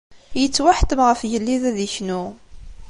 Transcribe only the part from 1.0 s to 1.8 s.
Ɣef Ugellid ad